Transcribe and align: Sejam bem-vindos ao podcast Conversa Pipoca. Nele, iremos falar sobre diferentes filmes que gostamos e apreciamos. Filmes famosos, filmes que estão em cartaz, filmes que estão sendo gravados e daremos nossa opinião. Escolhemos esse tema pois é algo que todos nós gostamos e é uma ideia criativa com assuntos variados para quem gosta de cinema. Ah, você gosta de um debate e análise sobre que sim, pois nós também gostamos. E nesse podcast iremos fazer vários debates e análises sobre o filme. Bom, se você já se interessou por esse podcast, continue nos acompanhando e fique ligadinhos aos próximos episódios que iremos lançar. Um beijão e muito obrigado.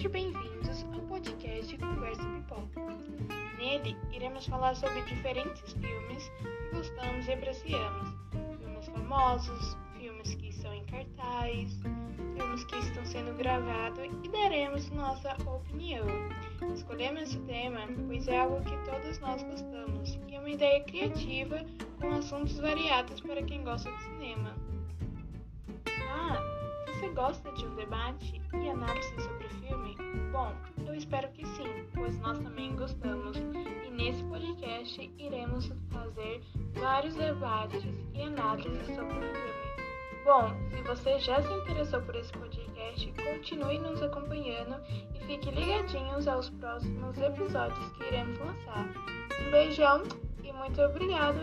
Sejam 0.00 0.12
bem-vindos 0.12 0.86
ao 0.94 1.00
podcast 1.02 1.76
Conversa 1.76 2.22
Pipoca. 2.22 2.80
Nele, 3.58 3.94
iremos 4.10 4.46
falar 4.46 4.74
sobre 4.74 5.02
diferentes 5.02 5.74
filmes 5.74 6.32
que 6.38 6.74
gostamos 6.74 7.28
e 7.28 7.32
apreciamos. 7.34 8.08
Filmes 8.32 8.86
famosos, 8.86 9.76
filmes 9.98 10.34
que 10.36 10.48
estão 10.48 10.72
em 10.72 10.86
cartaz, 10.86 11.78
filmes 12.34 12.64
que 12.64 12.76
estão 12.76 13.04
sendo 13.04 13.36
gravados 13.36 14.08
e 14.24 14.28
daremos 14.30 14.88
nossa 14.88 15.36
opinião. 15.46 16.06
Escolhemos 16.74 17.24
esse 17.24 17.38
tema 17.40 17.80
pois 18.06 18.26
é 18.26 18.38
algo 18.40 18.64
que 18.64 18.90
todos 18.90 19.18
nós 19.18 19.42
gostamos 19.42 20.18
e 20.28 20.34
é 20.34 20.38
uma 20.38 20.48
ideia 20.48 20.82
criativa 20.82 21.62
com 22.00 22.08
assuntos 22.14 22.58
variados 22.58 23.20
para 23.20 23.42
quem 23.42 23.62
gosta 23.62 23.92
de 23.92 24.02
cinema. 24.04 24.56
Ah, 26.08 26.38
você 26.86 27.10
gosta 27.10 27.52
de 27.52 27.66
um 27.66 27.74
debate 27.76 28.40
e 28.54 28.70
análise 28.70 29.14
sobre 29.20 29.49
que 31.30 31.46
sim, 31.46 31.86
pois 31.94 32.18
nós 32.20 32.38
também 32.38 32.74
gostamos. 32.76 33.36
E 33.36 33.90
nesse 33.90 34.22
podcast 34.24 35.10
iremos 35.18 35.70
fazer 35.90 36.42
vários 36.74 37.14
debates 37.14 37.84
e 38.14 38.22
análises 38.22 38.86
sobre 38.86 39.16
o 39.16 39.20
filme. 39.20 39.60
Bom, 40.24 40.50
se 40.70 40.82
você 40.82 41.18
já 41.18 41.42
se 41.42 41.52
interessou 41.52 42.00
por 42.02 42.14
esse 42.14 42.32
podcast, 42.32 43.12
continue 43.12 43.78
nos 43.78 44.02
acompanhando 44.02 44.76
e 45.14 45.24
fique 45.26 45.50
ligadinhos 45.50 46.28
aos 46.28 46.50
próximos 46.50 47.16
episódios 47.18 47.92
que 47.92 48.04
iremos 48.04 48.38
lançar. 48.38 48.86
Um 49.40 49.50
beijão 49.50 50.02
e 50.44 50.52
muito 50.52 50.80
obrigado. 50.82 51.40